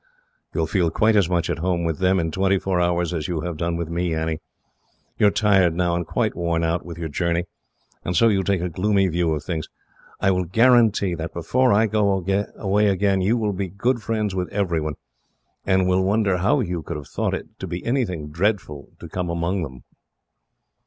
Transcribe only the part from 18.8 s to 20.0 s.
to come among them."